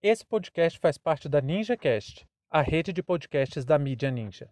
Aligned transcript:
Esse 0.00 0.24
podcast 0.24 0.78
faz 0.78 0.96
parte 0.96 1.28
da 1.28 1.40
NinjaCast, 1.40 2.24
a 2.48 2.62
rede 2.62 2.92
de 2.92 3.02
podcasts 3.02 3.64
da 3.64 3.76
mídia 3.76 4.12
Ninja. 4.12 4.48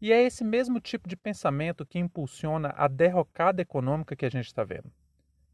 E 0.00 0.12
é 0.12 0.22
esse 0.22 0.44
mesmo 0.44 0.78
tipo 0.80 1.08
de 1.08 1.16
pensamento 1.16 1.84
que 1.84 1.98
impulsiona 1.98 2.72
a 2.76 2.86
derrocada 2.86 3.60
econômica 3.60 4.14
que 4.14 4.24
a 4.24 4.30
gente 4.30 4.46
está 4.46 4.62
vendo. 4.62 4.92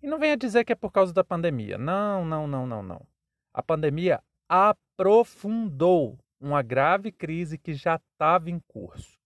E 0.02 0.06
não 0.06 0.18
venha 0.18 0.36
dizer 0.36 0.62
que 0.62 0.72
é 0.72 0.76
por 0.76 0.92
causa 0.92 1.10
da 1.10 1.24
pandemia. 1.24 1.78
Não, 1.78 2.22
não, 2.22 2.46
não, 2.46 2.66
não, 2.66 2.82
não. 2.82 3.06
A 3.50 3.62
pandemia 3.62 4.20
aprofundou 4.46 6.18
uma 6.44 6.62
grave 6.62 7.10
crise 7.10 7.56
que 7.56 7.72
já 7.72 7.96
estava 7.96 8.50
em 8.50 8.60
curso. 8.60 9.18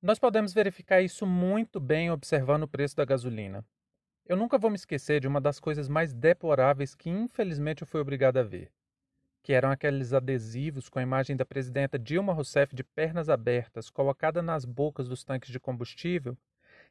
Nós 0.00 0.18
podemos 0.18 0.54
verificar 0.54 1.02
isso 1.02 1.26
muito 1.26 1.78
bem 1.78 2.10
observando 2.10 2.62
o 2.62 2.68
preço 2.68 2.96
da 2.96 3.04
gasolina. 3.04 3.64
Eu 4.24 4.36
nunca 4.36 4.58
vou 4.58 4.70
me 4.70 4.76
esquecer 4.76 5.20
de 5.20 5.28
uma 5.28 5.40
das 5.40 5.60
coisas 5.60 5.88
mais 5.88 6.12
deploráveis 6.12 6.94
que 6.94 7.10
infelizmente 7.10 7.82
eu 7.82 7.86
fui 7.86 8.00
obrigado 8.00 8.38
a 8.38 8.42
ver, 8.42 8.72
que 9.42 9.52
eram 9.52 9.70
aqueles 9.70 10.12
adesivos 10.12 10.88
com 10.88 10.98
a 10.98 11.02
imagem 11.02 11.36
da 11.36 11.44
presidenta 11.44 11.98
Dilma 11.98 12.32
Rousseff 12.32 12.74
de 12.74 12.82
pernas 12.82 13.28
abertas, 13.28 13.90
colocada 13.90 14.42
nas 14.42 14.64
bocas 14.64 15.08
dos 15.08 15.24
tanques 15.24 15.50
de 15.50 15.60
combustível, 15.60 16.36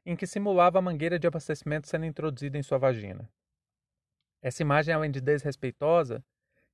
em 0.05 0.15
que 0.15 0.27
simulava 0.27 0.77
a 0.77 0.81
mangueira 0.81 1.17
de 1.17 1.25
abastecimento 1.25 1.87
sendo 1.87 2.05
introduzida 2.05 2.57
em 2.57 2.63
sua 2.63 2.77
vagina. 2.77 3.27
Essa 4.41 4.61
imagem, 4.61 4.93
além 4.93 5.09
de 5.09 5.19
desrespeitosa, 5.19 6.23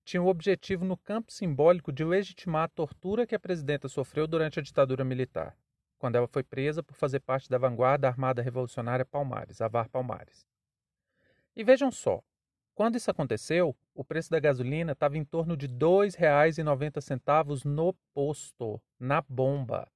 tinha 0.04 0.22
o 0.22 0.28
objetivo 0.28 0.84
no 0.84 0.98
campo 0.98 1.32
simbólico 1.32 1.92
de 1.92 2.04
legitimar 2.04 2.64
a 2.64 2.70
tortura 2.70 3.26
que 3.26 3.36
a 3.36 3.40
presidenta 3.40 3.88
sofreu 3.88 4.28
durante 4.28 4.60
a 4.60 4.64
ditadura 4.64 5.04
militar, 5.04 5.58
quando 5.98 6.16
ela 6.16 6.28
foi 6.28 6.44
presa 6.44 6.82
por 6.82 6.96
fazer 6.96 7.20
parte 7.20 7.50
da 7.50 7.58
vanguarda 7.58 8.08
armada 8.08 8.42
revolucionária 8.42 9.06
Palmares, 9.06 9.62
a 9.62 9.68
VAR 9.68 9.90
Palmares. 9.90 10.48
E 11.56 11.64
vejam 11.64 11.92
só, 11.92 12.24
quando 12.74 12.96
isso 12.96 13.12
aconteceu, 13.12 13.76
o 13.94 14.04
preço 14.04 14.32
da 14.32 14.40
gasolina 14.40 14.94
estava 14.94 15.18
em 15.18 15.24
torno 15.24 15.56
de 15.56 15.68
R$ 15.68 15.74
2,90 15.74 17.66
no 17.66 17.94
posto, 18.14 18.82
na 19.00 19.22
bomba. 19.22 19.88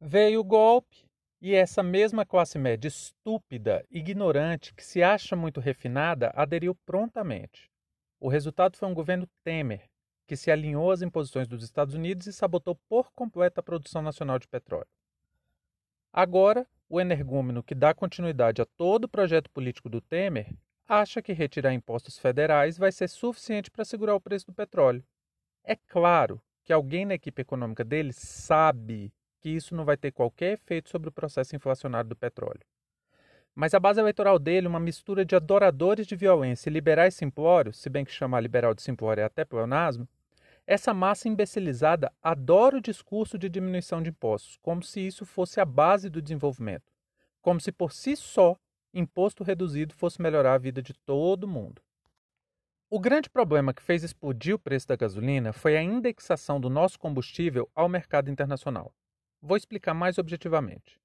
Veio 0.00 0.40
o 0.40 0.44
golpe 0.44 1.06
e 1.40 1.54
essa 1.54 1.82
mesma 1.82 2.24
classe 2.24 2.58
média 2.58 2.88
estúpida, 2.88 3.84
ignorante, 3.90 4.72
que 4.72 4.84
se 4.84 5.02
acha 5.02 5.36
muito 5.36 5.60
refinada, 5.60 6.32
aderiu 6.34 6.74
prontamente. 6.74 7.70
O 8.18 8.28
resultado 8.28 8.76
foi 8.76 8.88
um 8.88 8.94
governo 8.94 9.28
Temer, 9.44 9.90
que 10.26 10.36
se 10.36 10.50
alinhou 10.50 10.90
às 10.90 11.02
imposições 11.02 11.46
dos 11.46 11.62
Estados 11.62 11.94
Unidos 11.94 12.26
e 12.26 12.32
sabotou 12.32 12.74
por 12.88 13.12
completo 13.12 13.60
a 13.60 13.62
produção 13.62 14.02
nacional 14.02 14.38
de 14.38 14.48
petróleo. 14.48 14.88
Agora, 16.12 16.66
o 16.88 17.00
energúmeno 17.00 17.62
que 17.62 17.74
dá 17.74 17.92
continuidade 17.92 18.62
a 18.62 18.66
todo 18.66 19.04
o 19.04 19.08
projeto 19.08 19.50
político 19.50 19.88
do 19.88 20.00
Temer 20.00 20.56
acha 20.88 21.20
que 21.20 21.32
retirar 21.32 21.74
impostos 21.74 22.18
federais 22.18 22.78
vai 22.78 22.90
ser 22.90 23.08
suficiente 23.08 23.70
para 23.70 23.84
segurar 23.84 24.14
o 24.14 24.20
preço 24.20 24.46
do 24.46 24.54
petróleo. 24.54 25.04
É 25.62 25.76
claro 25.76 26.40
que 26.64 26.72
alguém 26.72 27.04
na 27.04 27.14
equipe 27.14 27.42
econômica 27.42 27.84
dele 27.84 28.12
sabe 28.12 29.12
que 29.40 29.50
isso 29.50 29.74
não 29.74 29.84
vai 29.84 29.96
ter 29.96 30.10
qualquer 30.10 30.54
efeito 30.54 30.88
sobre 30.88 31.08
o 31.08 31.12
processo 31.12 31.54
inflacionário 31.54 32.08
do 32.08 32.16
petróleo. 32.16 32.64
Mas 33.56 33.72
a 33.72 33.80
base 33.80 33.98
eleitoral 33.98 34.38
dele, 34.38 34.68
uma 34.68 34.78
mistura 34.78 35.24
de 35.24 35.34
adoradores 35.34 36.06
de 36.06 36.14
violência 36.14 36.68
e 36.68 36.72
liberais 36.72 37.14
simplórios, 37.14 37.78
se 37.78 37.88
bem 37.88 38.04
que 38.04 38.12
chamar 38.12 38.40
liberal 38.40 38.74
de 38.74 38.82
simplório 38.82 39.22
é 39.22 39.24
até 39.24 39.46
pleonasmo, 39.46 40.06
essa 40.66 40.92
massa 40.92 41.26
imbecilizada 41.26 42.12
adora 42.22 42.76
o 42.76 42.82
discurso 42.82 43.38
de 43.38 43.48
diminuição 43.48 44.02
de 44.02 44.10
impostos, 44.10 44.58
como 44.60 44.82
se 44.82 45.00
isso 45.00 45.24
fosse 45.24 45.58
a 45.58 45.64
base 45.64 46.10
do 46.10 46.20
desenvolvimento, 46.20 46.92
como 47.40 47.58
se 47.58 47.72
por 47.72 47.92
si 47.92 48.14
só 48.14 48.58
imposto 48.92 49.42
reduzido 49.42 49.94
fosse 49.94 50.20
melhorar 50.20 50.52
a 50.52 50.58
vida 50.58 50.82
de 50.82 50.92
todo 50.92 51.48
mundo. 51.48 51.80
O 52.90 53.00
grande 53.00 53.30
problema 53.30 53.72
que 53.72 53.82
fez 53.82 54.04
explodir 54.04 54.54
o 54.54 54.58
preço 54.58 54.86
da 54.86 54.96
gasolina 54.96 55.54
foi 55.54 55.78
a 55.78 55.82
indexação 55.82 56.60
do 56.60 56.68
nosso 56.68 56.98
combustível 56.98 57.70
ao 57.74 57.88
mercado 57.88 58.30
internacional. 58.30 58.92
Vou 59.40 59.56
explicar 59.56 59.94
mais 59.94 60.18
objetivamente. 60.18 61.00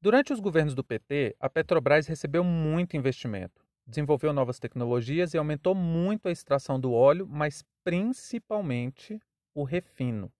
Durante 0.00 0.32
os 0.32 0.38
governos 0.38 0.76
do 0.76 0.84
PT, 0.84 1.34
a 1.40 1.50
Petrobras 1.50 2.06
recebeu 2.06 2.44
muito 2.44 2.96
investimento, 2.96 3.66
desenvolveu 3.84 4.32
novas 4.32 4.60
tecnologias 4.60 5.34
e 5.34 5.38
aumentou 5.38 5.74
muito 5.74 6.28
a 6.28 6.30
extração 6.30 6.78
do 6.78 6.92
óleo, 6.92 7.26
mas 7.26 7.64
principalmente 7.82 9.20
o 9.52 9.64
refino. 9.64 10.32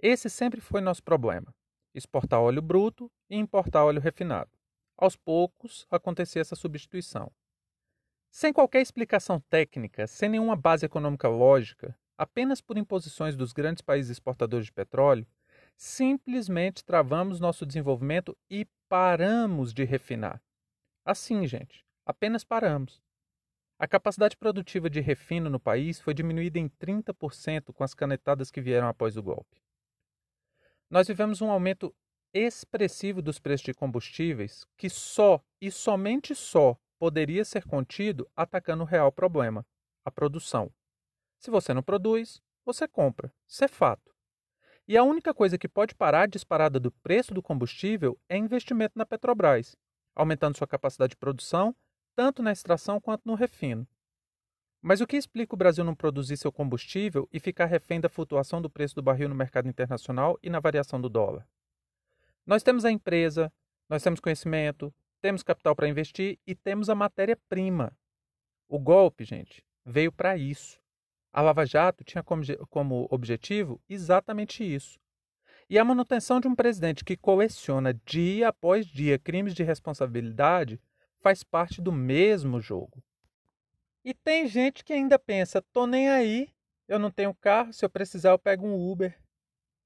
Esse 0.00 0.28
sempre 0.28 0.60
foi 0.60 0.80
nosso 0.80 1.00
problema: 1.00 1.54
exportar 1.94 2.40
óleo 2.40 2.60
bruto 2.60 3.08
e 3.28 3.36
importar 3.36 3.84
óleo 3.84 4.00
refinado. 4.00 4.50
Aos 4.96 5.14
poucos 5.14 5.86
acontecia 5.88 6.42
essa 6.42 6.56
substituição. 6.56 7.30
Sem 8.30 8.52
qualquer 8.52 8.80
explicação 8.80 9.40
técnica, 9.48 10.08
sem 10.08 10.28
nenhuma 10.28 10.56
base 10.56 10.84
econômica 10.84 11.28
lógica, 11.28 11.96
apenas 12.18 12.60
por 12.60 12.76
imposições 12.76 13.36
dos 13.36 13.52
grandes 13.52 13.82
países 13.82 14.10
exportadores 14.10 14.66
de 14.66 14.72
petróleo, 14.72 15.26
simplesmente 15.76 16.84
travamos 16.84 17.40
nosso 17.40 17.64
desenvolvimento 17.64 18.36
e 18.48 18.66
paramos 18.88 19.72
de 19.72 19.84
refinar. 19.84 20.42
Assim, 21.04 21.46
gente, 21.46 21.84
apenas 22.04 22.44
paramos. 22.44 23.02
A 23.78 23.88
capacidade 23.88 24.36
produtiva 24.36 24.90
de 24.90 25.00
refino 25.00 25.48
no 25.48 25.58
país 25.58 26.00
foi 26.00 26.12
diminuída 26.12 26.58
em 26.58 26.68
30% 26.68 27.72
com 27.72 27.82
as 27.82 27.94
canetadas 27.94 28.50
que 28.50 28.60
vieram 28.60 28.88
após 28.88 29.16
o 29.16 29.22
golpe. 29.22 29.62
Nós 30.90 31.08
vivemos 31.08 31.40
um 31.40 31.50
aumento 31.50 31.94
expressivo 32.34 33.22
dos 33.22 33.38
preços 33.38 33.64
de 33.64 33.74
combustíveis 33.74 34.66
que 34.76 34.90
só 34.90 35.42
e 35.60 35.70
somente 35.70 36.34
só 36.34 36.76
poderia 36.98 37.44
ser 37.44 37.64
contido 37.64 38.28
atacando 38.36 38.82
o 38.82 38.86
real 38.86 39.10
problema, 39.10 39.66
a 40.04 40.10
produção, 40.10 40.70
Se 41.38 41.50
você 41.50 41.72
não 41.72 41.82
produz, 41.82 42.42
você 42.64 42.86
compra. 42.86 43.32
Isso 43.48 43.64
é 43.64 43.68
fato. 43.68 44.14
E 44.90 44.96
a 44.96 45.04
única 45.04 45.32
coisa 45.32 45.56
que 45.56 45.68
pode 45.68 45.94
parar 45.94 46.22
a 46.22 46.26
disparada 46.26 46.80
do 46.80 46.90
preço 46.90 47.32
do 47.32 47.40
combustível 47.40 48.18
é 48.28 48.36
investimento 48.36 48.98
na 48.98 49.06
Petrobras, 49.06 49.76
aumentando 50.16 50.58
sua 50.58 50.66
capacidade 50.66 51.10
de 51.10 51.16
produção, 51.16 51.72
tanto 52.16 52.42
na 52.42 52.50
extração 52.50 53.00
quanto 53.00 53.22
no 53.24 53.36
refino. 53.36 53.86
Mas 54.82 55.00
o 55.00 55.06
que 55.06 55.16
explica 55.16 55.54
o 55.54 55.56
Brasil 55.56 55.84
não 55.84 55.94
produzir 55.94 56.36
seu 56.36 56.50
combustível 56.50 57.28
e 57.32 57.38
ficar 57.38 57.66
refém 57.66 58.00
da 58.00 58.08
flutuação 58.08 58.60
do 58.60 58.68
preço 58.68 58.96
do 58.96 59.02
barril 59.02 59.28
no 59.28 59.34
mercado 59.36 59.68
internacional 59.68 60.36
e 60.42 60.50
na 60.50 60.58
variação 60.58 61.00
do 61.00 61.08
dólar? 61.08 61.46
Nós 62.44 62.64
temos 62.64 62.84
a 62.84 62.90
empresa, 62.90 63.52
nós 63.88 64.02
temos 64.02 64.18
conhecimento, 64.18 64.92
temos 65.22 65.44
capital 65.44 65.76
para 65.76 65.88
investir 65.88 66.36
e 66.44 66.52
temos 66.52 66.90
a 66.90 66.96
matéria-prima. 66.96 67.96
O 68.66 68.76
golpe, 68.76 69.22
gente, 69.22 69.64
veio 69.86 70.10
para 70.10 70.36
isso. 70.36 70.79
A 71.32 71.40
Lava 71.40 71.64
Jato 71.64 72.02
tinha 72.02 72.24
como, 72.24 73.06
objetivo 73.10 73.80
exatamente 73.88 74.64
isso. 74.64 74.98
E 75.68 75.78
a 75.78 75.84
manutenção 75.84 76.40
de 76.40 76.48
um 76.48 76.54
presidente 76.54 77.04
que 77.04 77.16
coleciona 77.16 77.94
dia 77.94 78.48
após 78.48 78.86
dia 78.86 79.18
crimes 79.18 79.54
de 79.54 79.62
responsabilidade 79.62 80.80
faz 81.20 81.44
parte 81.44 81.80
do 81.80 81.92
mesmo 81.92 82.60
jogo. 82.60 83.02
E 84.04 84.12
tem 84.12 84.48
gente 84.48 84.82
que 84.82 84.92
ainda 84.92 85.18
pensa: 85.18 85.62
tô 85.72 85.86
nem 85.86 86.08
aí, 86.10 86.48
eu 86.88 86.98
não 86.98 87.10
tenho 87.10 87.34
carro, 87.34 87.72
se 87.72 87.84
eu 87.84 87.90
precisar 87.90 88.30
eu 88.30 88.38
pego 88.38 88.66
um 88.66 88.90
Uber. 88.90 89.16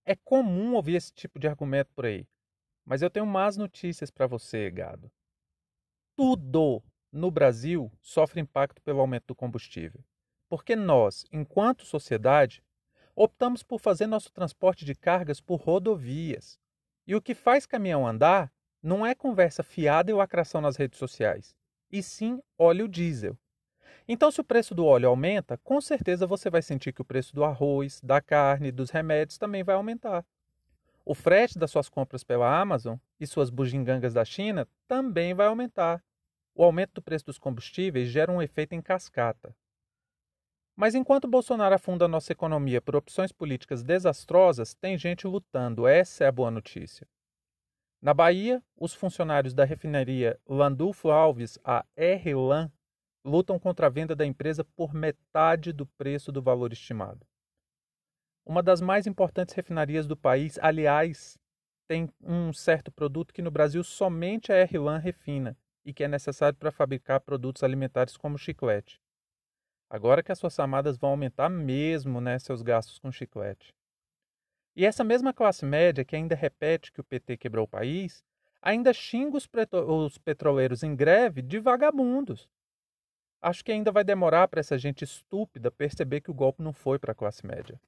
É 0.06 0.14
comum 0.14 0.74
ouvir 0.74 0.96
esse 0.96 1.12
tipo 1.12 1.38
de 1.38 1.48
argumento 1.48 1.92
por 1.94 2.06
aí. 2.06 2.26
Mas 2.84 3.02
eu 3.02 3.10
tenho 3.10 3.26
más 3.26 3.56
notícias 3.56 4.10
para 4.10 4.26
você, 4.26 4.70
gado. 4.70 5.10
Tudo 6.16 6.82
no 7.10 7.30
Brasil 7.30 7.90
sofre 8.00 8.40
impacto 8.40 8.82
pelo 8.82 9.00
aumento 9.00 9.28
do 9.28 9.34
combustível. 9.34 10.04
Porque 10.54 10.76
nós, 10.76 11.26
enquanto 11.32 11.84
sociedade, 11.84 12.62
optamos 13.16 13.64
por 13.64 13.80
fazer 13.80 14.06
nosso 14.06 14.32
transporte 14.32 14.84
de 14.84 14.94
cargas 14.94 15.40
por 15.40 15.56
rodovias. 15.56 16.60
E 17.04 17.16
o 17.16 17.20
que 17.20 17.34
faz 17.34 17.66
caminhão 17.66 18.06
andar 18.06 18.52
não 18.80 19.04
é 19.04 19.16
conversa 19.16 19.64
fiada 19.64 20.12
e 20.12 20.14
lacração 20.14 20.60
nas 20.60 20.76
redes 20.76 20.96
sociais, 20.96 21.56
e 21.90 22.04
sim 22.04 22.40
óleo 22.56 22.86
diesel. 22.86 23.36
Então, 24.06 24.30
se 24.30 24.40
o 24.40 24.44
preço 24.44 24.76
do 24.76 24.86
óleo 24.86 25.08
aumenta, 25.08 25.58
com 25.58 25.80
certeza 25.80 26.24
você 26.24 26.48
vai 26.48 26.62
sentir 26.62 26.92
que 26.92 27.02
o 27.02 27.04
preço 27.04 27.34
do 27.34 27.42
arroz, 27.42 28.00
da 28.00 28.20
carne, 28.20 28.70
dos 28.70 28.90
remédios 28.90 29.36
também 29.36 29.64
vai 29.64 29.74
aumentar. 29.74 30.24
O 31.04 31.16
frete 31.16 31.58
das 31.58 31.72
suas 31.72 31.88
compras 31.88 32.22
pela 32.22 32.60
Amazon 32.60 32.96
e 33.18 33.26
suas 33.26 33.50
bugigangas 33.50 34.14
da 34.14 34.24
China 34.24 34.68
também 34.86 35.34
vai 35.34 35.48
aumentar. 35.48 36.00
O 36.54 36.62
aumento 36.62 36.94
do 36.94 37.02
preço 37.02 37.26
dos 37.26 37.38
combustíveis 37.38 38.08
gera 38.08 38.30
um 38.30 38.40
efeito 38.40 38.72
em 38.72 38.80
cascata. 38.80 39.52
Mas 40.76 40.94
enquanto 40.94 41.28
Bolsonaro 41.28 41.74
afunda 41.74 42.08
nossa 42.08 42.32
economia 42.32 42.82
por 42.82 42.96
opções 42.96 43.30
políticas 43.30 43.82
desastrosas, 43.84 44.74
tem 44.74 44.98
gente 44.98 45.26
lutando. 45.26 45.86
Essa 45.86 46.24
é 46.24 46.26
a 46.26 46.32
boa 46.32 46.50
notícia. 46.50 47.06
Na 48.02 48.12
Bahia, 48.12 48.62
os 48.76 48.92
funcionários 48.92 49.54
da 49.54 49.64
refinaria 49.64 50.38
Landulfo 50.46 51.10
Alves, 51.10 51.58
a 51.64 51.86
RLAN, 51.96 52.70
lutam 53.24 53.58
contra 53.58 53.86
a 53.86 53.90
venda 53.90 54.14
da 54.14 54.26
empresa 54.26 54.64
por 54.76 54.92
metade 54.92 55.72
do 55.72 55.86
preço 55.86 56.30
do 56.30 56.42
valor 56.42 56.72
estimado. 56.72 57.24
Uma 58.44 58.62
das 58.62 58.80
mais 58.80 59.06
importantes 59.06 59.54
refinarias 59.54 60.06
do 60.06 60.16
país, 60.16 60.58
aliás, 60.60 61.38
tem 61.88 62.10
um 62.20 62.52
certo 62.52 62.92
produto 62.92 63.32
que 63.32 63.40
no 63.40 63.50
Brasil 63.50 63.82
somente 63.82 64.52
a 64.52 64.64
RLAN 64.64 64.98
refina 64.98 65.56
e 65.84 65.94
que 65.94 66.04
é 66.04 66.08
necessário 66.08 66.58
para 66.58 66.72
fabricar 66.72 67.20
produtos 67.20 67.62
alimentares 67.62 68.16
como 68.16 68.36
chiclete. 68.36 69.00
Agora 69.88 70.22
que 70.22 70.32
as 70.32 70.38
suas 70.38 70.54
chamadas 70.54 70.98
vão 70.98 71.10
aumentar 71.10 71.48
mesmo 71.48 72.20
né, 72.20 72.38
seus 72.38 72.62
gastos 72.62 72.98
com 72.98 73.12
chiclete. 73.12 73.74
E 74.76 74.84
essa 74.84 75.04
mesma 75.04 75.32
classe 75.32 75.64
média 75.64 76.04
que 76.04 76.16
ainda 76.16 76.34
repete 76.34 76.90
que 76.90 77.00
o 77.00 77.04
PT 77.04 77.36
quebrou 77.36 77.64
o 77.64 77.68
país, 77.68 78.24
ainda 78.60 78.92
xinga 78.92 79.36
os, 79.36 79.48
os 79.86 80.18
petroleiros 80.18 80.82
em 80.82 80.96
greve 80.96 81.42
de 81.42 81.60
vagabundos. 81.60 82.48
Acho 83.40 83.64
que 83.64 83.70
ainda 83.70 83.92
vai 83.92 84.02
demorar 84.02 84.48
para 84.48 84.60
essa 84.60 84.78
gente 84.78 85.04
estúpida 85.04 85.70
perceber 85.70 86.22
que 86.22 86.30
o 86.30 86.34
golpe 86.34 86.62
não 86.62 86.72
foi 86.72 86.98
para 86.98 87.12
a 87.12 87.14
classe 87.14 87.46
média. 87.46 87.78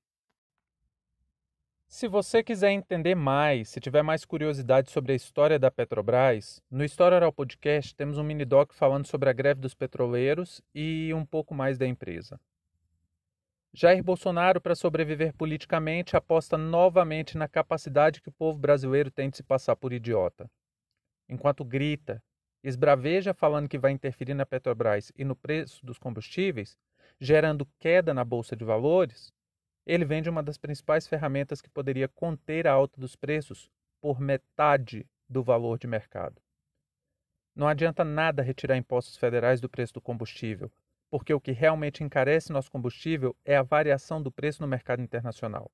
Se 1.88 2.08
você 2.08 2.42
quiser 2.42 2.72
entender 2.72 3.14
mais, 3.14 3.68
se 3.68 3.80
tiver 3.80 4.02
mais 4.02 4.24
curiosidade 4.24 4.90
sobre 4.90 5.12
a 5.12 5.16
história 5.16 5.58
da 5.58 5.70
Petrobras, 5.70 6.60
no 6.68 6.84
História 6.84 7.14
Oral 7.16 7.32
Podcast 7.32 7.94
temos 7.94 8.18
um 8.18 8.24
mini 8.24 8.44
doc 8.44 8.72
falando 8.72 9.06
sobre 9.06 9.30
a 9.30 9.32
greve 9.32 9.60
dos 9.60 9.72
petroleiros 9.72 10.60
e 10.74 11.14
um 11.14 11.24
pouco 11.24 11.54
mais 11.54 11.78
da 11.78 11.86
empresa. 11.86 12.40
Jair 13.72 14.02
Bolsonaro, 14.02 14.60
para 14.60 14.74
sobreviver 14.74 15.32
politicamente, 15.34 16.16
aposta 16.16 16.58
novamente 16.58 17.38
na 17.38 17.46
capacidade 17.46 18.20
que 18.20 18.28
o 18.28 18.32
povo 18.32 18.58
brasileiro 18.58 19.10
tem 19.10 19.30
de 19.30 19.36
se 19.36 19.42
passar 19.42 19.76
por 19.76 19.92
idiota. 19.92 20.50
Enquanto 21.28 21.64
grita, 21.64 22.22
esbraveja 22.64 23.32
falando 23.32 23.68
que 23.68 23.78
vai 23.78 23.92
interferir 23.92 24.34
na 24.34 24.44
Petrobras 24.44 25.12
e 25.16 25.24
no 25.24 25.36
preço 25.36 25.86
dos 25.86 25.98
combustíveis, 25.98 26.76
gerando 27.20 27.66
queda 27.78 28.12
na 28.12 28.24
bolsa 28.24 28.56
de 28.56 28.64
valores, 28.64 29.32
ele 29.86 30.04
vende 30.04 30.28
uma 30.28 30.42
das 30.42 30.58
principais 30.58 31.06
ferramentas 31.06 31.62
que 31.62 31.70
poderia 31.70 32.08
conter 32.08 32.66
a 32.66 32.72
alta 32.72 33.00
dos 33.00 33.14
preços 33.14 33.70
por 34.00 34.20
metade 34.20 35.06
do 35.28 35.42
valor 35.42 35.78
de 35.78 35.86
mercado. 35.86 36.42
Não 37.54 37.68
adianta 37.68 38.04
nada 38.04 38.42
retirar 38.42 38.76
impostos 38.76 39.16
federais 39.16 39.60
do 39.60 39.68
preço 39.68 39.94
do 39.94 40.00
combustível, 40.00 40.70
porque 41.08 41.32
o 41.32 41.40
que 41.40 41.52
realmente 41.52 42.02
encarece 42.02 42.52
nosso 42.52 42.70
combustível 42.70 43.34
é 43.44 43.56
a 43.56 43.62
variação 43.62 44.20
do 44.20 44.30
preço 44.30 44.60
no 44.60 44.68
mercado 44.68 45.00
internacional. 45.00 45.70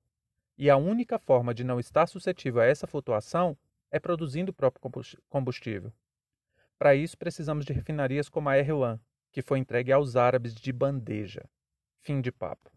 E 0.56 0.69
a 0.69 0.76
única 0.76 1.19
forma 1.19 1.55
de 1.55 1.64
não 1.64 1.81
estar 1.81 2.06
suscetível 2.06 2.61
a 2.61 2.67
essa 2.67 2.87
flutuação 2.87 3.56
é 3.91 3.99
produzindo 3.99 4.50
o 4.50 4.55
próprio 4.55 4.81
combustível. 5.29 5.93
Para 6.79 6.94
isso, 6.94 7.17
precisamos 7.17 7.64
de 7.64 7.73
refinarias 7.73 8.29
como 8.29 8.49
a 8.49 8.59
Erlan, 8.59 9.00
que 9.32 9.43
foi 9.43 9.59
entregue 9.59 9.91
aos 9.91 10.14
árabes 10.14 10.55
de 10.55 10.73
bandeja. 10.73 11.43
Fim 12.00 12.20
de 12.20 12.31
papo. 12.31 12.70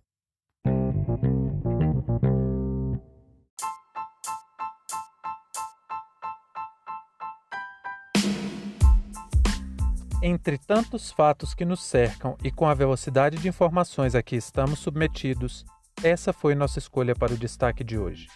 Entre 10.27 10.57
tantos 10.57 11.12
fatos 11.12 11.54
que 11.54 11.63
nos 11.63 11.83
cercam 11.83 12.36
e 12.44 12.50
com 12.50 12.68
a 12.68 12.74
velocidade 12.74 13.38
de 13.38 13.48
informações 13.48 14.16
a 14.16 14.24
que 14.24 14.36
estamos 14.36 14.80
submetidos, 14.80 15.63
essa 16.03 16.34
foi 16.34 16.55
nossa 16.55 16.79
escolha 16.79 17.13
para 17.13 17.32
o 17.32 17.38
destaque 17.38 17.84
de 17.84 17.96
hoje. 17.96 18.27